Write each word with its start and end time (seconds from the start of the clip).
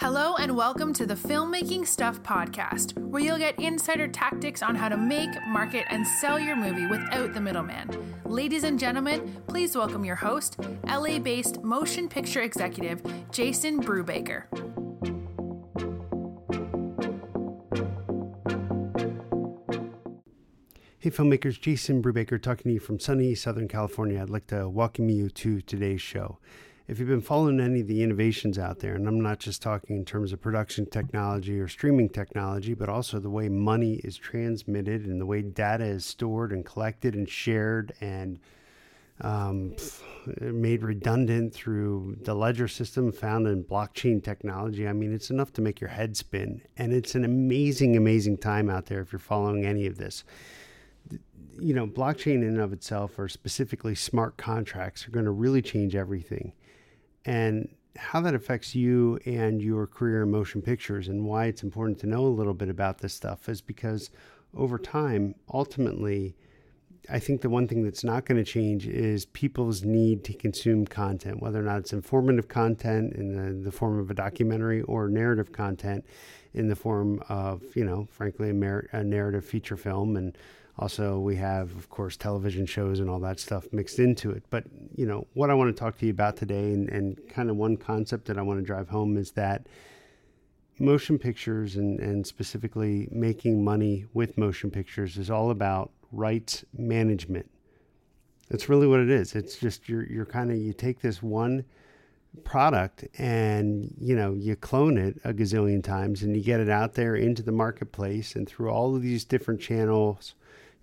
Hello, 0.00 0.36
and 0.36 0.54
welcome 0.54 0.92
to 0.92 1.04
the 1.04 1.16
Filmmaking 1.16 1.84
Stuff 1.84 2.22
podcast, 2.22 2.96
where 2.98 3.20
you'll 3.20 3.36
get 3.36 3.58
insider 3.58 4.06
tactics 4.06 4.62
on 4.62 4.76
how 4.76 4.88
to 4.88 4.96
make, 4.96 5.28
market, 5.48 5.86
and 5.90 6.06
sell 6.06 6.38
your 6.38 6.54
movie 6.54 6.86
without 6.86 7.34
the 7.34 7.40
middleman. 7.40 7.90
Ladies 8.24 8.62
and 8.62 8.78
gentlemen, 8.78 9.42
please 9.48 9.76
welcome 9.76 10.04
your 10.04 10.14
host, 10.14 10.56
LA 10.86 11.18
based 11.18 11.64
motion 11.64 12.08
picture 12.08 12.42
executive, 12.42 13.02
Jason 13.32 13.82
Brubaker. 13.82 14.44
Hey, 21.00 21.10
filmmakers, 21.10 21.60
Jason 21.60 22.04
Brubaker 22.04 22.40
talking 22.40 22.70
to 22.70 22.74
you 22.74 22.80
from 22.80 23.00
sunny 23.00 23.34
Southern 23.34 23.66
California. 23.66 24.22
I'd 24.22 24.30
like 24.30 24.46
to 24.48 24.68
welcome 24.68 25.08
you 25.08 25.28
to 25.30 25.60
today's 25.60 26.00
show 26.00 26.38
if 26.88 26.98
you've 26.98 27.08
been 27.08 27.20
following 27.20 27.60
any 27.60 27.82
of 27.82 27.86
the 27.86 28.02
innovations 28.02 28.58
out 28.58 28.78
there, 28.78 28.94
and 28.94 29.06
I'm 29.06 29.20
not 29.20 29.38
just 29.38 29.60
talking 29.60 29.94
in 29.94 30.06
terms 30.06 30.32
of 30.32 30.40
production 30.40 30.86
technology 30.86 31.60
or 31.60 31.68
streaming 31.68 32.08
technology, 32.08 32.72
but 32.72 32.88
also 32.88 33.18
the 33.18 33.28
way 33.28 33.50
money 33.50 33.96
is 34.04 34.16
transmitted 34.16 35.04
and 35.04 35.20
the 35.20 35.26
way 35.26 35.42
data 35.42 35.84
is 35.84 36.06
stored 36.06 36.50
and 36.50 36.64
collected 36.64 37.14
and 37.14 37.28
shared 37.28 37.92
and 38.00 38.40
um, 39.20 39.76
made 40.40 40.82
redundant 40.82 41.52
through 41.52 42.16
the 42.22 42.34
ledger 42.34 42.68
system 42.68 43.12
found 43.12 43.46
in 43.46 43.64
blockchain 43.64 44.24
technology. 44.24 44.88
I 44.88 44.94
mean, 44.94 45.12
it's 45.12 45.28
enough 45.28 45.52
to 45.54 45.60
make 45.60 45.82
your 45.82 45.90
head 45.90 46.16
spin. 46.16 46.62
And 46.78 46.94
it's 46.94 47.14
an 47.14 47.24
amazing, 47.24 47.98
amazing 47.98 48.38
time 48.38 48.70
out 48.70 48.86
there 48.86 49.02
if 49.02 49.12
you're 49.12 49.18
following 49.18 49.66
any 49.66 49.84
of 49.84 49.98
this. 49.98 50.24
You 51.60 51.74
know, 51.74 51.86
blockchain 51.86 52.36
in 52.36 52.44
and 52.44 52.60
of 52.60 52.72
itself, 52.72 53.18
or 53.18 53.28
specifically 53.28 53.94
smart 53.94 54.38
contracts, 54.38 55.06
are 55.06 55.10
going 55.10 55.26
to 55.26 55.32
really 55.32 55.60
change 55.60 55.94
everything 55.94 56.54
and 57.28 57.68
how 57.96 58.20
that 58.20 58.34
affects 58.34 58.74
you 58.74 59.18
and 59.26 59.60
your 59.60 59.86
career 59.86 60.22
in 60.22 60.30
motion 60.30 60.62
pictures 60.62 61.08
and 61.08 61.24
why 61.24 61.46
it's 61.46 61.62
important 61.62 61.98
to 61.98 62.06
know 62.06 62.24
a 62.24 62.28
little 62.28 62.54
bit 62.54 62.68
about 62.68 62.98
this 62.98 63.12
stuff 63.12 63.48
is 63.48 63.60
because 63.60 64.10
over 64.54 64.78
time, 64.78 65.34
ultimately, 65.52 66.34
I 67.10 67.18
think 67.18 67.42
the 67.42 67.50
one 67.50 67.68
thing 67.68 67.82
that's 67.82 68.04
not 68.04 68.24
going 68.24 68.42
to 68.42 68.50
change 68.50 68.86
is 68.86 69.26
people's 69.26 69.82
need 69.82 70.24
to 70.24 70.32
consume 70.32 70.86
content, 70.86 71.42
whether 71.42 71.58
or 71.58 71.64
not 71.64 71.78
it's 71.78 71.92
informative 71.92 72.48
content 72.48 73.12
in 73.14 73.32
the, 73.32 73.52
the 73.64 73.72
form 73.72 73.98
of 73.98 74.10
a 74.10 74.14
documentary 74.14 74.82
or 74.82 75.08
narrative 75.08 75.52
content 75.52 76.06
in 76.54 76.68
the 76.68 76.76
form 76.76 77.22
of, 77.28 77.62
you 77.74 77.84
know, 77.84 78.08
frankly, 78.10 78.50
a, 78.50 78.54
mer- 78.54 78.88
a 78.92 79.04
narrative 79.04 79.44
feature 79.44 79.76
film 79.76 80.16
and 80.16 80.38
also, 80.78 81.18
we 81.18 81.34
have, 81.36 81.74
of 81.76 81.90
course, 81.90 82.16
television 82.16 82.64
shows 82.64 83.00
and 83.00 83.10
all 83.10 83.18
that 83.20 83.40
stuff 83.40 83.66
mixed 83.72 83.98
into 83.98 84.30
it. 84.30 84.44
But, 84.48 84.64
you 84.94 85.06
know, 85.06 85.26
what 85.34 85.50
I 85.50 85.54
want 85.54 85.74
to 85.74 85.78
talk 85.78 85.98
to 85.98 86.06
you 86.06 86.12
about 86.12 86.36
today, 86.36 86.72
and, 86.72 86.88
and 86.88 87.20
kind 87.28 87.50
of 87.50 87.56
one 87.56 87.76
concept 87.76 88.26
that 88.26 88.38
I 88.38 88.42
want 88.42 88.60
to 88.60 88.64
drive 88.64 88.88
home 88.88 89.16
is 89.16 89.32
that 89.32 89.66
motion 90.78 91.18
pictures 91.18 91.74
and, 91.74 91.98
and 91.98 92.24
specifically 92.24 93.08
making 93.10 93.64
money 93.64 94.06
with 94.14 94.38
motion 94.38 94.70
pictures 94.70 95.18
is 95.18 95.30
all 95.30 95.50
about 95.50 95.90
rights 96.12 96.64
management. 96.72 97.50
That's 98.48 98.68
really 98.68 98.86
what 98.86 99.00
it 99.00 99.10
is. 99.10 99.34
It's 99.34 99.56
just 99.56 99.88
you're, 99.88 100.06
you're 100.06 100.26
kind 100.26 100.52
of, 100.52 100.58
you 100.58 100.72
take 100.72 101.00
this 101.00 101.20
one 101.20 101.64
product 102.44 103.04
and 103.18 103.92
you 103.98 104.14
know 104.14 104.34
you 104.34 104.54
clone 104.54 104.98
it 104.98 105.18
a 105.24 105.32
gazillion 105.32 105.82
times 105.82 106.22
and 106.22 106.36
you 106.36 106.42
get 106.42 106.60
it 106.60 106.68
out 106.68 106.92
there 106.92 107.16
into 107.16 107.42
the 107.42 107.50
marketplace 107.50 108.36
and 108.36 108.46
through 108.46 108.70
all 108.70 108.94
of 108.94 109.02
these 109.02 109.24
different 109.24 109.60
channels 109.60 110.34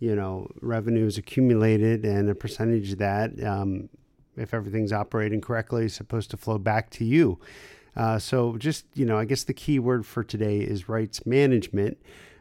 you 0.05 0.15
know, 0.15 0.47
revenue 0.61 1.07
is 1.07 1.17
accumulated 1.17 2.05
and 2.05 2.29
a 2.29 2.35
percentage 2.35 2.91
of 2.91 2.99
that, 2.99 3.43
um, 3.43 3.89
if 4.37 4.53
everything's 4.53 4.93
operating 4.93 5.41
correctly, 5.41 5.85
is 5.85 5.95
supposed 5.95 6.29
to 6.29 6.37
flow 6.37 6.59
back 6.59 6.91
to 6.91 7.03
you. 7.03 7.39
Uh, 7.95 8.19
so 8.19 8.55
just, 8.57 8.85
you 8.93 9.03
know, 9.03 9.17
I 9.17 9.25
guess 9.25 9.43
the 9.45 9.53
key 9.53 9.79
word 9.79 10.05
for 10.05 10.23
today 10.23 10.59
is 10.59 10.87
rights 10.87 11.25
management. 11.25 11.97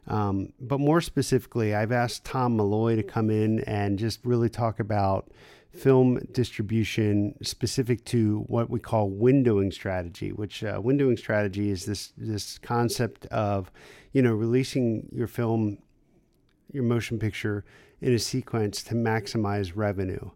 Um, 0.07 0.53
but 0.61 0.79
more 0.79 1.01
specifically, 1.01 1.75
I've 1.75 1.91
asked 1.91 2.25
Tom 2.25 2.59
Malloy 2.59 2.97
to 2.97 3.03
come 3.03 3.31
in 3.31 3.61
and 3.61 3.99
just 3.99 4.21
really 4.27 4.51
talk 4.51 4.79
about 4.79 5.31
film 5.73 6.19
distribution 6.33 7.35
specific 7.43 8.05
to 8.05 8.41
what 8.47 8.69
we 8.69 8.79
call 8.79 9.11
windowing 9.11 9.73
strategy, 9.73 10.33
which 10.33 10.63
uh, 10.63 10.79
windowing 10.81 11.19
strategy 11.19 11.71
is 11.71 11.87
this 11.87 12.13
this 12.19 12.59
concept 12.59 13.25
of, 13.27 13.71
you 14.13 14.21
know, 14.21 14.35
releasing 14.35 15.09
your 15.13 15.27
film 15.27 15.79
your 16.75 16.85
motion 16.85 17.19
picture 17.19 17.65
in 18.01 18.13
a 18.13 18.19
sequence 18.19 18.83
to 18.83 18.95
maximize 18.95 19.73
revenue. 19.75 20.31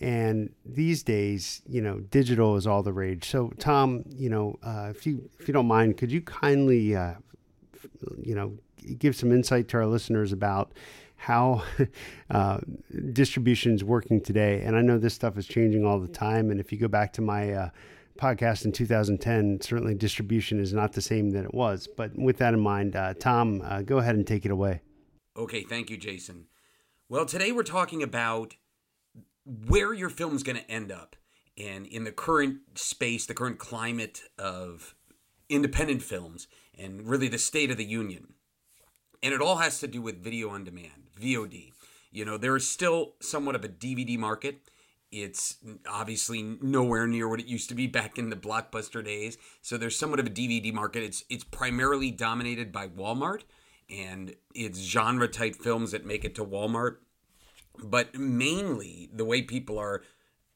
And 0.00 0.54
these 0.64 1.02
days, 1.02 1.60
you 1.68 1.82
know, 1.82 2.00
digital 2.00 2.56
is 2.56 2.66
all 2.66 2.82
the 2.82 2.92
rage. 2.92 3.28
So, 3.28 3.52
Tom, 3.58 4.04
you 4.08 4.30
know, 4.30 4.58
uh, 4.62 4.88
if 4.90 5.06
you 5.06 5.28
if 5.38 5.46
you 5.46 5.52
don't 5.52 5.66
mind, 5.66 5.98
could 5.98 6.10
you 6.10 6.22
kindly, 6.22 6.96
uh, 6.96 7.14
you 8.22 8.34
know, 8.34 8.54
give 8.98 9.14
some 9.14 9.30
insight 9.30 9.68
to 9.68 9.76
our 9.76 9.86
listeners 9.86 10.32
about 10.32 10.72
how 11.16 11.62
uh, 12.30 12.60
distribution 13.12 13.74
is 13.74 13.84
working 13.84 14.22
today? 14.22 14.62
And 14.62 14.74
I 14.74 14.80
know 14.80 14.96
this 14.96 15.12
stuff 15.12 15.36
is 15.36 15.46
changing 15.46 15.84
all 15.84 15.98
the 16.00 16.08
time. 16.08 16.50
And 16.50 16.60
if 16.60 16.72
you 16.72 16.78
go 16.78 16.88
back 16.88 17.12
to 17.14 17.20
my 17.20 17.52
uh, 17.52 17.70
podcast 18.16 18.64
in 18.64 18.72
2010, 18.72 19.60
certainly 19.60 19.94
distribution 19.94 20.60
is 20.60 20.72
not 20.72 20.94
the 20.94 21.02
same 21.02 21.30
that 21.32 21.44
it 21.44 21.52
was. 21.52 21.86
But 21.86 22.16
with 22.16 22.38
that 22.38 22.54
in 22.54 22.60
mind, 22.60 22.96
uh, 22.96 23.12
Tom, 23.14 23.60
uh, 23.62 23.82
go 23.82 23.98
ahead 23.98 24.14
and 24.14 24.26
take 24.26 24.46
it 24.46 24.50
away. 24.50 24.80
Okay, 25.36 25.62
thank 25.62 25.90
you, 25.90 25.96
Jason. 25.96 26.46
Well, 27.08 27.24
today 27.24 27.52
we're 27.52 27.62
talking 27.62 28.02
about 28.02 28.56
where 29.44 29.94
your 29.94 30.10
film's 30.10 30.42
going 30.42 30.56
to 30.56 30.70
end 30.70 30.90
up. 30.90 31.16
And 31.56 31.86
in 31.86 32.04
the 32.04 32.12
current 32.12 32.58
space, 32.74 33.26
the 33.26 33.34
current 33.34 33.58
climate 33.58 34.22
of 34.38 34.94
independent 35.48 36.02
films, 36.02 36.48
and 36.78 37.06
really 37.06 37.28
the 37.28 37.38
state 37.38 37.70
of 37.70 37.76
the 37.76 37.84
union. 37.84 38.34
And 39.22 39.34
it 39.34 39.40
all 39.40 39.56
has 39.56 39.78
to 39.80 39.86
do 39.86 40.00
with 40.00 40.22
video 40.22 40.48
on 40.50 40.64
demand, 40.64 41.10
VOD. 41.20 41.72
You 42.10 42.24
know, 42.24 42.36
there 42.36 42.56
is 42.56 42.68
still 42.68 43.14
somewhat 43.20 43.54
of 43.54 43.64
a 43.64 43.68
DVD 43.68 44.18
market. 44.18 44.70
It's 45.12 45.56
obviously 45.88 46.42
nowhere 46.42 47.06
near 47.06 47.28
what 47.28 47.40
it 47.40 47.46
used 47.46 47.68
to 47.68 47.74
be 47.74 47.86
back 47.86 48.18
in 48.18 48.30
the 48.30 48.36
blockbuster 48.36 49.04
days. 49.04 49.36
So 49.60 49.76
there's 49.76 49.98
somewhat 49.98 50.20
of 50.20 50.26
a 50.26 50.30
DVD 50.30 50.72
market. 50.72 51.02
It's 51.02 51.24
it's 51.28 51.44
primarily 51.44 52.10
dominated 52.10 52.72
by 52.72 52.88
Walmart 52.88 53.42
and 53.90 54.34
it's 54.54 54.80
genre 54.80 55.28
type 55.28 55.56
films 55.56 55.92
that 55.92 56.06
make 56.06 56.24
it 56.24 56.34
to 56.36 56.44
Walmart. 56.44 56.96
But 57.82 58.14
mainly, 58.14 59.08
the 59.12 59.24
way 59.24 59.42
people 59.42 59.78
are 59.78 60.02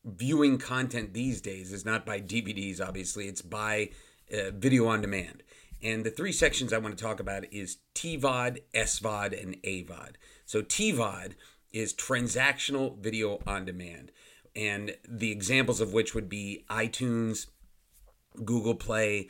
viewing 0.04 0.58
content 0.58 1.14
these 1.14 1.40
days 1.40 1.72
is 1.72 1.84
not 1.84 2.04
by 2.04 2.20
DVDs, 2.20 2.80
obviously, 2.80 3.26
it's 3.26 3.42
by 3.42 3.90
uh, 4.32 4.50
video 4.52 4.86
on 4.86 5.00
demand. 5.00 5.42
And 5.82 6.04
the 6.04 6.10
three 6.10 6.32
sections 6.32 6.72
I 6.72 6.78
want 6.78 6.96
to 6.96 7.02
talk 7.02 7.20
about 7.20 7.44
is 7.52 7.78
TVOD, 7.94 8.60
SVOD, 8.74 9.42
and 9.42 9.62
AVOD. 9.62 10.14
So 10.46 10.62
TVOD 10.62 11.32
is 11.72 11.92
transactional 11.92 12.98
video 12.98 13.40
on 13.46 13.64
demand. 13.64 14.12
And 14.56 14.96
the 15.06 15.32
examples 15.32 15.80
of 15.80 15.92
which 15.92 16.14
would 16.14 16.28
be 16.28 16.64
iTunes, 16.70 17.46
Google 18.44 18.76
Play, 18.76 19.28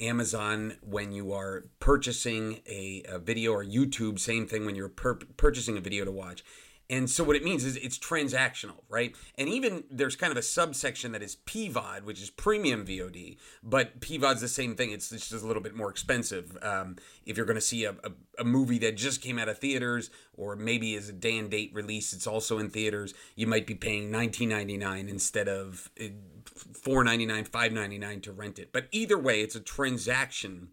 Amazon 0.00 0.76
when 0.82 1.12
you 1.12 1.32
are 1.32 1.64
purchasing 1.80 2.60
a, 2.66 3.02
a, 3.08 3.18
video 3.18 3.52
or 3.52 3.64
YouTube, 3.64 4.18
same 4.18 4.46
thing 4.46 4.66
when 4.66 4.74
you're 4.74 4.88
purchasing 4.88 5.76
a 5.76 5.80
video 5.80 6.04
to 6.04 6.12
watch. 6.12 6.44
And 6.90 7.08
so 7.08 7.24
what 7.24 7.36
it 7.36 7.42
means 7.42 7.64
is 7.64 7.76
it's 7.76 7.98
transactional, 7.98 8.82
right? 8.90 9.16
And 9.38 9.48
even 9.48 9.84
there's 9.90 10.14
kind 10.14 10.30
of 10.30 10.36
a 10.36 10.42
subsection 10.42 11.12
that 11.12 11.22
is 11.22 11.36
PVOD, 11.46 12.02
which 12.02 12.20
is 12.20 12.28
premium 12.28 12.84
VOD, 12.84 13.38
but 13.62 14.00
PVOD's 14.00 14.42
the 14.42 14.48
same 14.48 14.74
thing. 14.74 14.90
It's, 14.90 15.10
it's 15.10 15.30
just 15.30 15.42
a 15.42 15.46
little 15.46 15.62
bit 15.62 15.74
more 15.74 15.88
expensive. 15.88 16.58
Um, 16.60 16.96
if 17.24 17.38
you're 17.38 17.46
going 17.46 17.56
to 17.56 17.62
see 17.62 17.84
a, 17.84 17.92
a, 17.92 18.12
a, 18.40 18.44
movie 18.44 18.78
that 18.80 18.98
just 18.98 19.22
came 19.22 19.38
out 19.38 19.48
of 19.48 19.56
theaters, 19.56 20.10
or 20.34 20.54
maybe 20.54 20.94
is 20.94 21.08
a 21.08 21.14
day 21.14 21.38
and 21.38 21.50
date 21.50 21.70
release, 21.72 22.12
it's 22.12 22.26
also 22.26 22.58
in 22.58 22.68
theaters, 22.68 23.14
you 23.36 23.46
might 23.46 23.66
be 23.66 23.74
paying 23.74 24.10
$19.99 24.10 25.08
instead 25.08 25.48
of 25.48 25.90
uh, 25.98 26.08
$4.99, 26.54 27.48
$5.99 27.48 28.22
to 28.22 28.32
rent 28.32 28.58
it. 28.58 28.72
But 28.72 28.88
either 28.90 29.18
way, 29.18 29.40
it's 29.40 29.56
a 29.56 29.60
transaction, 29.60 30.68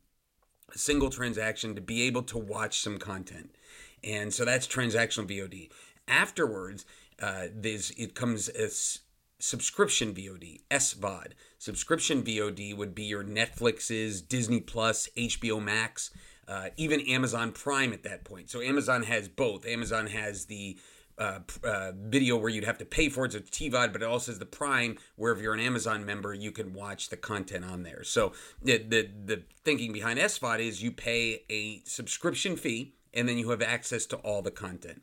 a 0.74 0.78
single 0.78 1.10
transaction 1.10 1.76
to 1.76 1.82
be 1.82 2.04
able 2.04 2.24
to 2.24 2.38
watch 2.38 2.80
some 2.80 2.98
content. 2.98 3.56
And 4.04 4.34
so 4.34 4.46
that's 4.46 4.68
transactional 4.68 5.28
VOD. 5.28 5.70
Afterwards, 6.08 6.86
uh, 7.22 7.48
it 7.64 8.16
comes 8.16 8.50
as 8.50 9.00
subscription 9.40 10.14
VOD, 10.14 10.62
SVOD. 10.70 11.32
Subscription 11.58 12.24
VOD 12.24 12.76
would 12.76 12.94
be 12.94 13.04
your 13.04 13.24
Netflixes, 13.24 14.26
Disney 14.28 14.60
Plus, 14.60 15.10
HBO 15.18 15.64
Max, 15.64 16.12
uh, 16.48 16.70
even 16.78 17.00
Amazon 17.02 17.52
Prime 17.52 17.94
at 17.94 18.04
that 18.04 18.24
point. 18.24 18.50
So 18.50 18.62
Amazon 18.62 19.04
has 19.04 19.28
both. 19.28 19.66
Amazon 19.66 20.08
has 20.08 20.46
the 20.46 20.78
uh, 21.20 21.40
uh, 21.64 21.92
video 21.96 22.38
where 22.38 22.50
you'd 22.50 22.64
have 22.64 22.78
to 22.78 22.86
pay 22.86 23.10
for 23.10 23.26
it, 23.26 23.34
so 23.34 23.40
it's 23.40 23.50
TVOD, 23.50 23.92
but 23.92 24.02
it 24.02 24.06
also 24.06 24.32
has 24.32 24.40
the 24.40 24.46
Prime, 24.46 24.98
where 25.16 25.32
if 25.34 25.42
you're 25.42 25.54
an 25.54 25.60
Amazon 25.60 26.06
member, 26.06 26.34
you 26.34 26.52
can 26.52 26.74
watch 26.74 27.10
the 27.10 27.18
content 27.18 27.66
on 27.66 27.84
there. 27.84 28.04
So 28.04 28.34
the 28.62 28.78
the, 28.78 29.10
the 29.26 29.44
thinking 29.64 29.92
behind 29.94 30.18
SVOD 30.20 30.60
is 30.60 30.82
you 30.82 30.92
pay 30.92 31.44
a 31.50 31.82
subscription 31.86 32.56
fee, 32.56 32.96
and 33.14 33.28
then 33.28 33.38
you 33.38 33.50
have 33.50 33.62
access 33.62 34.06
to 34.08 34.16
all 34.18 34.42
the 34.42 34.52
content. 34.52 35.02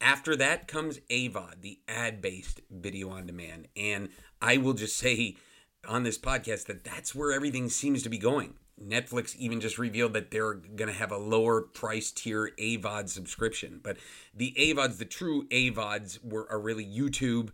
After 0.00 0.34
that 0.34 0.66
comes 0.66 0.98
AVOD, 1.10 1.60
the 1.60 1.78
ad 1.86 2.20
based 2.20 2.60
video 2.70 3.10
on 3.10 3.26
demand. 3.26 3.68
And 3.76 4.08
I 4.40 4.56
will 4.56 4.72
just 4.72 4.96
say, 4.96 5.36
on 5.88 6.02
this 6.02 6.18
podcast 6.18 6.66
that 6.66 6.84
that's 6.84 7.14
where 7.14 7.32
everything 7.32 7.68
seems 7.68 8.02
to 8.02 8.08
be 8.08 8.18
going. 8.18 8.54
Netflix 8.80 9.36
even 9.36 9.60
just 9.60 9.78
revealed 9.78 10.12
that 10.14 10.30
they're 10.30 10.54
going 10.54 10.88
to 10.88 10.96
have 10.96 11.12
a 11.12 11.16
lower 11.16 11.60
price 11.60 12.10
tier 12.10 12.52
AVOD 12.58 13.08
subscription. 13.08 13.80
But 13.82 13.96
the 14.34 14.54
AVODs, 14.58 14.98
the 14.98 15.04
true 15.04 15.46
AVODs, 15.48 16.24
were 16.24 16.50
are 16.50 16.60
really 16.60 16.84
YouTube, 16.84 17.50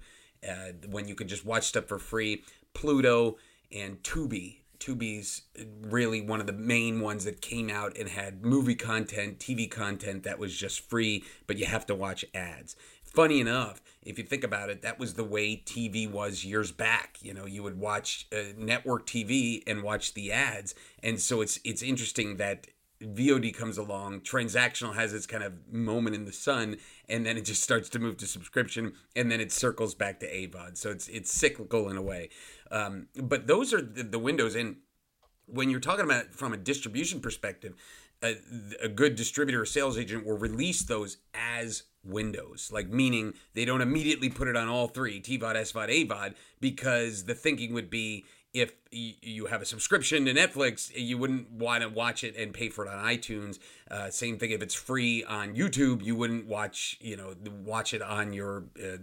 uh, 0.48 0.72
when 0.88 1.08
you 1.08 1.14
could 1.14 1.28
just 1.28 1.44
watch 1.44 1.64
stuff 1.64 1.86
for 1.86 1.98
free, 1.98 2.44
Pluto, 2.74 3.36
and 3.72 4.02
Tubi. 4.02 4.58
Tubi's 4.78 5.42
really 5.82 6.20
one 6.20 6.40
of 6.40 6.46
the 6.46 6.52
main 6.52 7.00
ones 7.00 7.24
that 7.24 7.40
came 7.40 7.68
out 7.68 7.98
and 7.98 8.08
had 8.08 8.44
movie 8.44 8.76
content, 8.76 9.40
TV 9.40 9.68
content 9.68 10.22
that 10.22 10.38
was 10.38 10.56
just 10.56 10.88
free, 10.88 11.24
but 11.48 11.58
you 11.58 11.66
have 11.66 11.84
to 11.86 11.96
watch 11.96 12.24
ads 12.32 12.76
funny 13.08 13.40
enough, 13.40 13.80
if 14.02 14.18
you 14.18 14.24
think 14.24 14.44
about 14.44 14.70
it, 14.70 14.82
that 14.82 14.98
was 14.98 15.14
the 15.14 15.24
way 15.24 15.62
TV 15.64 16.10
was 16.10 16.44
years 16.44 16.72
back. 16.72 17.18
You 17.20 17.34
know, 17.34 17.46
you 17.46 17.62
would 17.62 17.78
watch 17.78 18.26
uh, 18.32 18.52
network 18.56 19.06
TV 19.06 19.62
and 19.66 19.82
watch 19.82 20.14
the 20.14 20.32
ads, 20.32 20.74
and 21.02 21.20
so 21.20 21.40
it's 21.40 21.58
it's 21.64 21.82
interesting 21.82 22.36
that 22.36 22.68
VOD 23.00 23.54
comes 23.54 23.78
along, 23.78 24.22
transactional 24.22 24.94
has 24.94 25.14
its 25.14 25.26
kind 25.26 25.44
of 25.44 25.52
moment 25.72 26.16
in 26.16 26.24
the 26.24 26.32
sun, 26.32 26.78
and 27.08 27.24
then 27.24 27.36
it 27.36 27.44
just 27.44 27.62
starts 27.62 27.88
to 27.90 27.98
move 27.98 28.16
to 28.16 28.26
subscription, 28.26 28.92
and 29.14 29.30
then 29.30 29.40
it 29.40 29.52
circles 29.52 29.94
back 29.94 30.18
to 30.20 30.26
AVOD. 30.26 30.76
So 30.76 30.90
it's 30.90 31.08
it's 31.08 31.32
cyclical 31.32 31.88
in 31.88 31.96
a 31.96 32.02
way. 32.02 32.30
Um, 32.70 33.08
but 33.14 33.46
those 33.46 33.72
are 33.72 33.80
the, 33.80 34.02
the 34.02 34.18
windows, 34.18 34.56
and 34.56 34.76
when 35.46 35.70
you're 35.70 35.80
talking 35.80 36.04
about 36.04 36.34
from 36.34 36.52
a 36.52 36.56
distribution 36.56 37.20
perspective, 37.20 37.74
a, 38.22 38.36
a, 38.82 38.88
good 38.88 39.14
distributor 39.14 39.62
or 39.62 39.64
sales 39.64 39.96
agent 39.96 40.26
will 40.26 40.36
release 40.36 40.82
those 40.82 41.18
as 41.32 41.84
windows, 42.04 42.70
like 42.72 42.88
meaning 42.88 43.34
they 43.54 43.64
don't 43.64 43.80
immediately 43.80 44.28
put 44.28 44.48
it 44.48 44.56
on 44.56 44.68
all 44.68 44.88
three 44.88 45.20
TVOD, 45.20 45.56
SVOD, 45.56 46.08
AVOD, 46.08 46.34
because 46.60 47.24
the 47.24 47.34
thinking 47.34 47.72
would 47.74 47.90
be 47.90 48.24
if 48.54 48.72
you 48.90 49.46
have 49.46 49.60
a 49.60 49.64
subscription 49.64 50.24
to 50.24 50.32
Netflix, 50.32 50.90
you 50.94 51.18
wouldn't 51.18 51.50
want 51.50 51.82
to 51.82 51.88
watch 51.88 52.24
it 52.24 52.34
and 52.36 52.54
pay 52.54 52.70
for 52.70 52.86
it 52.86 52.88
on 52.88 53.04
iTunes. 53.04 53.58
Uh, 53.90 54.10
same 54.10 54.38
thing 54.38 54.50
if 54.50 54.62
it's 54.62 54.74
free 54.74 55.22
on 55.24 55.54
YouTube, 55.54 56.02
you 56.02 56.16
wouldn't 56.16 56.46
watch 56.46 56.96
you 57.00 57.16
know 57.16 57.34
watch 57.64 57.92
it 57.92 58.02
on 58.02 58.32
your 58.32 58.64
uh, 58.78 58.98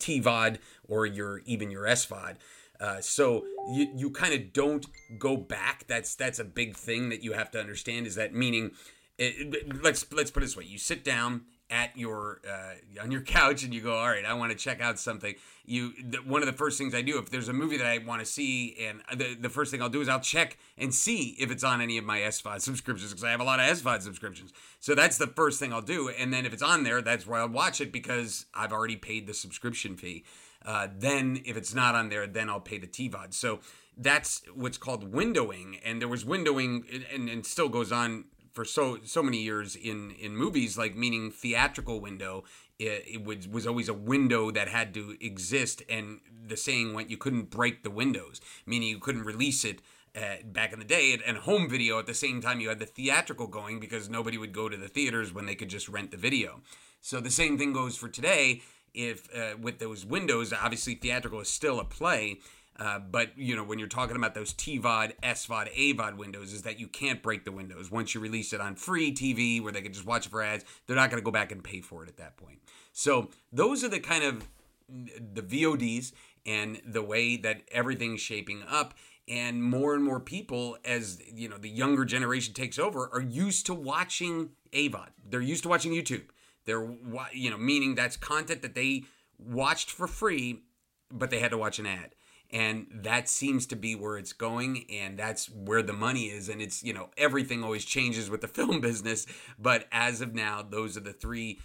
TVOD 0.00 0.58
or 0.88 1.06
your 1.06 1.38
even 1.46 1.70
your 1.70 1.84
SVOD. 1.84 2.36
Uh, 2.80 3.00
so 3.00 3.44
you, 3.70 3.88
you 3.94 4.10
kind 4.10 4.34
of 4.34 4.52
don't 4.52 4.86
go 5.16 5.36
back. 5.36 5.84
That's 5.86 6.16
that's 6.16 6.40
a 6.40 6.44
big 6.44 6.76
thing 6.76 7.10
that 7.10 7.22
you 7.22 7.32
have 7.32 7.50
to 7.52 7.60
understand. 7.60 8.06
Is 8.06 8.16
that 8.16 8.34
meaning? 8.34 8.72
It, 9.18 9.54
it, 9.54 9.82
let's 9.82 10.04
let's 10.12 10.32
put 10.32 10.42
it 10.42 10.46
this 10.46 10.56
way: 10.56 10.64
you 10.64 10.78
sit 10.78 11.04
down 11.04 11.42
at 11.72 11.96
your 11.96 12.40
uh, 12.48 13.02
on 13.02 13.10
your 13.10 13.22
couch 13.22 13.64
and 13.64 13.72
you 13.72 13.80
go, 13.80 13.96
all 13.96 14.08
right, 14.08 14.24
I 14.24 14.34
want 14.34 14.52
to 14.52 14.58
check 14.58 14.80
out 14.80 14.98
something. 14.98 15.34
You 15.64 15.92
the, 16.04 16.18
one 16.18 16.42
of 16.42 16.46
the 16.46 16.52
first 16.52 16.76
things 16.76 16.94
I 16.94 17.00
do 17.00 17.18
if 17.18 17.30
there's 17.30 17.48
a 17.48 17.52
movie 17.52 17.78
that 17.78 17.86
I 17.86 17.98
want 17.98 18.20
to 18.20 18.26
see, 18.26 18.76
and 18.80 19.00
the 19.18 19.34
the 19.34 19.48
first 19.48 19.70
thing 19.70 19.80
I'll 19.80 19.88
do 19.88 20.02
is 20.02 20.08
I'll 20.08 20.20
check 20.20 20.58
and 20.76 20.94
see 20.94 21.34
if 21.40 21.50
it's 21.50 21.64
on 21.64 21.80
any 21.80 21.96
of 21.96 22.04
my 22.04 22.20
SVOD 22.20 22.60
subscriptions 22.60 23.10
because 23.10 23.24
I 23.24 23.30
have 23.30 23.40
a 23.40 23.44
lot 23.44 23.58
of 23.58 23.66
SVOD 23.66 24.02
subscriptions. 24.02 24.52
So 24.80 24.94
that's 24.94 25.16
the 25.16 25.28
first 25.28 25.58
thing 25.58 25.72
I'll 25.72 25.80
do, 25.80 26.10
and 26.10 26.32
then 26.32 26.44
if 26.44 26.52
it's 26.52 26.62
on 26.62 26.84
there, 26.84 27.00
that's 27.00 27.26
where 27.26 27.40
I'll 27.40 27.48
watch 27.48 27.80
it 27.80 27.90
because 27.90 28.46
I've 28.54 28.72
already 28.72 28.96
paid 28.96 29.26
the 29.26 29.34
subscription 29.34 29.96
fee. 29.96 30.24
Uh, 30.64 30.88
then 30.96 31.40
if 31.44 31.56
it's 31.56 31.74
not 31.74 31.94
on 31.94 32.10
there, 32.10 32.26
then 32.26 32.48
I'll 32.48 32.60
pay 32.60 32.78
the 32.78 32.86
TVOD. 32.86 33.34
So 33.34 33.60
that's 33.96 34.42
what's 34.54 34.78
called 34.78 35.12
windowing, 35.12 35.80
and 35.84 36.00
there 36.00 36.08
was 36.08 36.24
windowing, 36.24 36.84
and, 37.12 37.28
and 37.28 37.46
still 37.46 37.68
goes 37.68 37.92
on 37.92 38.26
for 38.52 38.64
so 38.64 38.98
so 39.04 39.22
many 39.22 39.38
years 39.38 39.76
in 39.76 40.10
in 40.12 40.36
movies 40.36 40.78
like 40.78 40.94
meaning 40.94 41.30
theatrical 41.30 42.00
window 42.00 42.44
it, 42.78 43.04
it 43.06 43.24
was 43.24 43.48
was 43.48 43.66
always 43.66 43.88
a 43.88 43.94
window 43.94 44.50
that 44.50 44.68
had 44.68 44.94
to 44.94 45.16
exist 45.20 45.82
and 45.88 46.20
the 46.46 46.56
saying 46.56 46.94
went 46.94 47.10
you 47.10 47.16
couldn't 47.16 47.50
break 47.50 47.82
the 47.82 47.90
windows 47.90 48.40
meaning 48.66 48.88
you 48.88 48.98
couldn't 48.98 49.24
release 49.24 49.64
it 49.64 49.80
uh, 50.14 50.36
back 50.44 50.72
in 50.72 50.78
the 50.78 50.84
day 50.84 51.18
and 51.26 51.38
home 51.38 51.68
video 51.68 51.98
at 51.98 52.06
the 52.06 52.14
same 52.14 52.40
time 52.40 52.60
you 52.60 52.68
had 52.68 52.78
the 52.78 52.86
theatrical 52.86 53.46
going 53.46 53.80
because 53.80 54.10
nobody 54.10 54.36
would 54.36 54.52
go 54.52 54.68
to 54.68 54.76
the 54.76 54.88
theaters 54.88 55.32
when 55.32 55.46
they 55.46 55.54
could 55.54 55.70
just 55.70 55.88
rent 55.88 56.10
the 56.10 56.16
video. 56.16 56.60
So 57.00 57.20
the 57.20 57.30
same 57.30 57.56
thing 57.56 57.72
goes 57.72 57.96
for 57.96 58.08
today 58.08 58.60
if 58.92 59.26
uh, 59.34 59.56
with 59.58 59.78
those 59.78 60.04
windows 60.04 60.52
obviously 60.52 60.94
theatrical 60.94 61.40
is 61.40 61.48
still 61.48 61.80
a 61.80 61.84
play 61.84 62.38
uh, 62.78 62.98
but 62.98 63.36
you 63.36 63.54
know 63.54 63.64
when 63.64 63.78
you're 63.78 63.88
talking 63.88 64.16
about 64.16 64.34
those 64.34 64.54
TVOD, 64.54 65.12
SVOD, 65.22 65.74
AVOD 65.76 66.16
windows, 66.16 66.52
is 66.52 66.62
that 66.62 66.80
you 66.80 66.88
can't 66.88 67.22
break 67.22 67.44
the 67.44 67.52
windows 67.52 67.90
once 67.90 68.14
you 68.14 68.20
release 68.20 68.52
it 68.52 68.60
on 68.60 68.76
free 68.76 69.12
TV 69.12 69.62
where 69.62 69.72
they 69.72 69.82
can 69.82 69.92
just 69.92 70.06
watch 70.06 70.26
it 70.26 70.30
for 70.30 70.42
ads. 70.42 70.64
They're 70.86 70.96
not 70.96 71.10
going 71.10 71.20
to 71.20 71.24
go 71.24 71.30
back 71.30 71.52
and 71.52 71.62
pay 71.62 71.80
for 71.80 72.02
it 72.02 72.08
at 72.08 72.16
that 72.16 72.36
point. 72.36 72.60
So 72.92 73.28
those 73.52 73.84
are 73.84 73.88
the 73.88 74.00
kind 74.00 74.24
of 74.24 74.48
the 74.88 75.42
VODs 75.42 76.12
and 76.46 76.80
the 76.86 77.02
way 77.02 77.36
that 77.36 77.62
everything's 77.70 78.20
shaping 78.20 78.62
up. 78.68 78.94
And 79.28 79.62
more 79.62 79.94
and 79.94 80.02
more 80.02 80.18
people, 80.18 80.76
as 80.84 81.20
you 81.32 81.48
know, 81.48 81.56
the 81.56 81.68
younger 81.68 82.04
generation 82.04 82.54
takes 82.54 82.78
over, 82.78 83.08
are 83.12 83.20
used 83.20 83.66
to 83.66 83.74
watching 83.74 84.50
AVOD. 84.72 85.08
They're 85.28 85.40
used 85.40 85.62
to 85.62 85.68
watching 85.68 85.92
YouTube. 85.92 86.24
They're 86.64 86.90
you 87.32 87.50
know 87.50 87.58
meaning 87.58 87.94
that's 87.94 88.16
content 88.16 88.62
that 88.62 88.74
they 88.74 89.04
watched 89.38 89.90
for 89.90 90.06
free, 90.06 90.62
but 91.10 91.30
they 91.30 91.38
had 91.38 91.50
to 91.50 91.58
watch 91.58 91.78
an 91.78 91.86
ad 91.86 92.14
and 92.52 92.86
that 92.92 93.28
seems 93.28 93.66
to 93.66 93.76
be 93.76 93.94
where 93.94 94.18
it's 94.18 94.32
going 94.32 94.84
and 94.90 95.18
that's 95.18 95.46
where 95.50 95.82
the 95.82 95.92
money 95.92 96.24
is 96.24 96.48
and 96.48 96.60
it's 96.60 96.82
you 96.82 96.92
know 96.92 97.10
everything 97.16 97.64
always 97.64 97.84
changes 97.84 98.30
with 98.30 98.40
the 98.40 98.48
film 98.56 98.80
business 98.80 99.26
but 99.58 99.86
as 99.90 100.20
of 100.20 100.34
now 100.34 100.62
those 100.62 100.96
are 100.96 101.00
the 101.00 101.12
three 101.12 101.58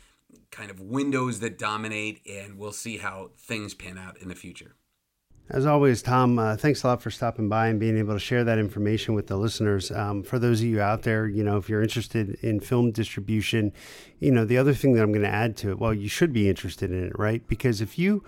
kind 0.52 0.70
of 0.70 0.80
windows 0.80 1.40
that 1.40 1.58
dominate 1.58 2.22
and 2.28 2.58
we'll 2.58 2.72
see 2.72 2.98
how 2.98 3.30
things 3.38 3.74
pan 3.74 3.98
out 3.98 4.18
in 4.18 4.28
the 4.28 4.36
future 4.36 4.76
as 5.50 5.66
always, 5.66 6.02
Tom, 6.02 6.38
uh, 6.40 6.58
thanks 6.58 6.84
a 6.84 6.88
lot 6.88 7.02
for 7.02 7.10
stopping 7.10 7.48
by 7.48 7.68
and 7.68 7.80
being 7.80 7.98
able 7.98 8.14
to 8.14 8.20
share 8.20 8.44
that 8.44 8.60
information 8.60 9.14
with 9.14 9.28
the 9.28 9.38
listeners. 9.38 9.92
Um, 9.92 10.22
for 10.22 10.40
those 10.40 10.60
of 10.60 10.66
you 10.66 10.82
out 10.82 11.04
there, 11.04 11.26
you 11.26 11.42
know, 11.42 11.56
if 11.56 11.70
you're 11.70 11.82
interested 11.82 12.38
in 12.42 12.60
film 12.60 12.92
distribution, 12.92 13.72
you 14.20 14.30
know, 14.30 14.44
the 14.44 14.58
other 14.58 14.74
thing 14.74 14.92
that 14.94 15.04
I'm 15.04 15.14
going 15.14 15.24
to 15.24 15.34
add 15.34 15.56
to 15.58 15.70
it, 15.70 15.80
well, 15.80 15.94
you 15.94 16.10
should 16.10 16.34
be 16.34 16.50
interested 16.50 16.92
in 16.92 17.02
it, 17.06 17.18
right? 17.18 17.48
Because 17.48 17.80
if 17.80 17.98
you 17.98 18.26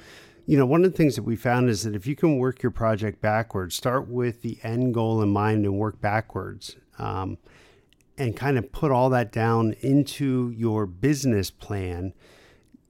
you 0.49 0.57
know, 0.57 0.65
one 0.65 0.83
of 0.83 0.91
the 0.91 0.97
things 0.97 1.15
that 1.15 1.21
we 1.21 1.35
found 1.35 1.69
is 1.69 1.83
that 1.83 1.93
if 1.93 2.07
you 2.07 2.15
can 2.15 2.39
work 2.39 2.63
your 2.63 2.71
project 2.71 3.21
backwards, 3.21 3.75
start 3.75 4.07
with 4.07 4.41
the 4.41 4.57
end 4.63 4.95
goal 4.95 5.21
in 5.21 5.29
mind 5.29 5.63
and 5.63 5.77
work 5.77 6.01
backwards, 6.01 6.75
um, 6.97 7.37
and 8.17 8.35
kind 8.35 8.57
of 8.57 8.71
put 8.71 8.91
all 8.91 9.11
that 9.11 9.31
down 9.31 9.75
into 9.81 10.51
your 10.57 10.87
business 10.87 11.51
plan, 11.51 12.15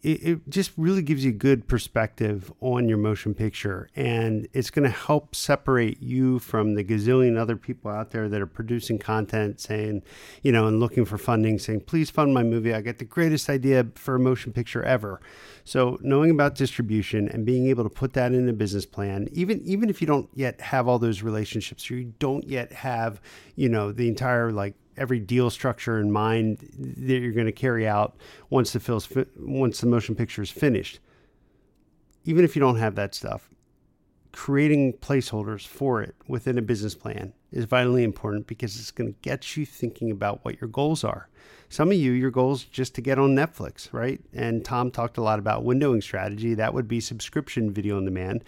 it, 0.01 0.23
it 0.23 0.49
just 0.49 0.71
really 0.77 1.01
gives 1.01 1.25
you 1.25 1.31
good 1.31 1.67
perspective 1.67 2.51
on 2.61 2.87
your 2.87 2.97
motion 2.97 3.33
picture. 3.33 3.89
And 3.95 4.47
it's 4.53 4.69
going 4.69 4.89
to 4.89 4.95
help 4.95 5.35
separate 5.35 6.01
you 6.01 6.39
from 6.39 6.75
the 6.75 6.83
gazillion 6.83 7.37
other 7.37 7.57
people 7.57 7.91
out 7.91 8.11
there 8.11 8.29
that 8.29 8.41
are 8.41 8.47
producing 8.47 8.97
content 8.97 9.59
saying, 9.59 10.03
you 10.41 10.51
know, 10.51 10.67
and 10.67 10.79
looking 10.79 11.05
for 11.05 11.17
funding, 11.17 11.59
saying, 11.59 11.81
please 11.81 12.09
fund 12.09 12.33
my 12.33 12.43
movie. 12.43 12.73
I 12.73 12.81
got 12.81 12.97
the 12.97 13.05
greatest 13.05 13.49
idea 13.49 13.87
for 13.95 14.15
a 14.15 14.19
motion 14.19 14.53
picture 14.53 14.83
ever. 14.83 15.19
So 15.65 15.99
knowing 16.01 16.31
about 16.31 16.55
distribution 16.55 17.27
and 17.29 17.45
being 17.45 17.67
able 17.67 17.83
to 17.83 17.89
put 17.89 18.13
that 18.13 18.33
in 18.33 18.47
a 18.49 18.53
business 18.53 18.85
plan, 18.85 19.27
even 19.33 19.61
even 19.65 19.89
if 19.89 20.01
you 20.01 20.07
don't 20.07 20.29
yet 20.33 20.59
have 20.61 20.87
all 20.87 20.97
those 20.97 21.21
relationships, 21.21 21.91
or 21.91 21.95
you 21.95 22.13
don't 22.17 22.47
yet 22.47 22.71
have, 22.71 23.21
you 23.55 23.69
know, 23.69 23.91
the 23.91 24.07
entire 24.07 24.51
like 24.51 24.73
every 24.99 25.19
deal 25.19 25.49
structure 25.49 25.99
in 25.99 26.11
mind 26.11 26.59
that 26.77 27.19
you're 27.19 27.31
going 27.31 27.45
to 27.45 27.51
carry 27.51 27.87
out 27.87 28.15
once 28.49 28.73
the 28.73 28.79
film's 28.79 29.05
fi- 29.05 29.25
once 29.37 29.81
the 29.81 29.87
motion 29.87 30.15
picture 30.15 30.41
is 30.41 30.51
finished. 30.51 30.99
Even 32.25 32.43
if 32.43 32.55
you 32.55 32.59
don't 32.59 32.77
have 32.77 32.95
that 32.95 33.15
stuff, 33.15 33.49
creating 34.31 34.93
placeholders 34.93 35.65
for 35.65 36.01
it 36.01 36.15
within 36.27 36.57
a 36.57 36.61
business 36.61 36.93
plan 36.93 37.33
is 37.51 37.65
vitally 37.65 38.03
important 38.03 38.45
because 38.45 38.79
it's 38.79 38.91
going 38.91 39.11
to 39.11 39.19
get 39.21 39.57
you 39.57 39.65
thinking 39.65 40.11
about 40.11 40.43
what 40.45 40.61
your 40.61 40.67
goals 40.69 41.03
are. 41.03 41.29
Some 41.69 41.89
of 41.89 41.97
you, 41.97 42.11
your 42.11 42.31
goals 42.31 42.63
just 42.63 42.95
to 42.95 43.01
get 43.01 43.19
on 43.19 43.35
Netflix, 43.35 43.91
right? 43.93 44.19
And 44.33 44.65
Tom 44.65 44.91
talked 44.91 45.17
a 45.17 45.21
lot 45.21 45.39
about 45.39 45.63
windowing 45.63 46.03
strategy. 46.03 46.53
That 46.53 46.73
would 46.73 46.87
be 46.87 46.99
subscription 46.99 47.71
video 47.71 47.97
on 47.97 48.05
demand. 48.05 48.43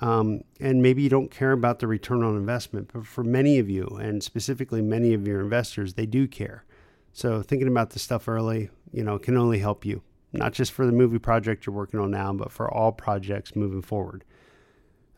Um, 0.00 0.42
and 0.60 0.82
maybe 0.82 1.02
you 1.02 1.08
don't 1.08 1.30
care 1.30 1.52
about 1.52 1.78
the 1.78 1.86
return 1.86 2.22
on 2.22 2.36
investment, 2.36 2.90
but 2.92 3.06
for 3.06 3.24
many 3.24 3.58
of 3.58 3.70
you, 3.70 3.86
and 4.00 4.22
specifically 4.22 4.82
many 4.82 5.14
of 5.14 5.26
your 5.26 5.40
investors, 5.40 5.94
they 5.94 6.04
do 6.04 6.28
care. 6.28 6.66
So 7.12 7.40
thinking 7.40 7.68
about 7.68 7.88
the 7.90 7.98
stuff 7.98 8.28
early, 8.28 8.68
you 8.92 9.02
know, 9.02 9.18
can 9.18 9.38
only 9.38 9.58
help 9.58 9.86
you, 9.86 10.02
not 10.32 10.52
just 10.52 10.72
for 10.72 10.84
the 10.84 10.92
movie 10.92 11.18
project 11.18 11.64
you're 11.64 11.74
working 11.74 11.98
on 11.98 12.10
now, 12.10 12.34
but 12.34 12.52
for 12.52 12.70
all 12.72 12.92
projects 12.92 13.56
moving 13.56 13.80
forward. 13.80 14.22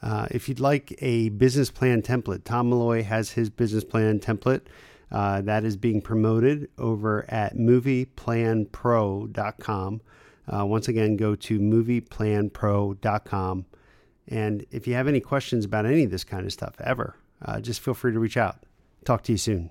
Uh, 0.00 0.28
if 0.30 0.48
you'd 0.48 0.60
like 0.60 0.94
a 1.02 1.30
business 1.30 1.72
plan 1.72 2.02
template, 2.02 2.44
Tom 2.44 2.70
Malloy 2.70 3.02
has 3.02 3.32
his 3.32 3.50
business 3.50 3.82
plan 3.82 4.20
template. 4.20 4.60
Uh, 5.10 5.40
that 5.40 5.64
is 5.64 5.76
being 5.76 6.00
promoted 6.00 6.70
over 6.78 7.28
at 7.28 7.56
movieplanpro.com. 7.56 10.00
Uh, 10.46 10.64
once 10.64 10.86
again, 10.86 11.16
go 11.16 11.34
to 11.34 11.58
movieplanpro.com 11.58 13.66
and 14.28 14.64
if 14.70 14.86
you 14.86 14.94
have 14.94 15.08
any 15.08 15.20
questions 15.20 15.64
about 15.64 15.86
any 15.86 16.04
of 16.04 16.10
this 16.10 16.24
kind 16.24 16.44
of 16.46 16.52
stuff 16.52 16.74
ever, 16.80 17.16
uh, 17.44 17.60
just 17.60 17.80
feel 17.80 17.94
free 17.94 18.12
to 18.12 18.18
reach 18.18 18.36
out. 18.36 18.64
Talk 19.04 19.22
to 19.24 19.32
you 19.32 19.38
soon. 19.38 19.70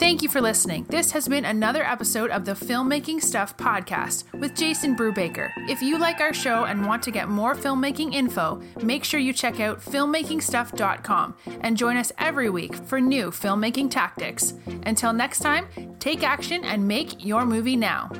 Thank 0.00 0.22
you 0.22 0.30
for 0.30 0.40
listening. 0.40 0.86
This 0.88 1.10
has 1.12 1.28
been 1.28 1.44
another 1.44 1.84
episode 1.84 2.30
of 2.30 2.46
the 2.46 2.52
Filmmaking 2.52 3.20
Stuff 3.22 3.56
podcast 3.58 4.24
with 4.32 4.56
Jason 4.56 4.96
Brubaker. 4.96 5.52
If 5.68 5.82
you 5.82 5.98
like 5.98 6.20
our 6.20 6.32
show 6.32 6.64
and 6.64 6.86
want 6.86 7.02
to 7.02 7.10
get 7.10 7.28
more 7.28 7.54
filmmaking 7.54 8.14
info, 8.14 8.62
make 8.82 9.04
sure 9.04 9.20
you 9.20 9.34
check 9.34 9.60
out 9.60 9.78
filmmakingstuff.com 9.78 11.36
and 11.60 11.76
join 11.76 11.98
us 11.98 12.12
every 12.16 12.48
week 12.48 12.74
for 12.76 12.98
new 12.98 13.30
filmmaking 13.30 13.90
tactics. 13.90 14.54
Until 14.86 15.12
next 15.12 15.40
time, 15.40 15.66
take 15.98 16.22
action 16.22 16.64
and 16.64 16.88
make 16.88 17.22
your 17.22 17.44
movie 17.44 17.76
now. 17.76 18.10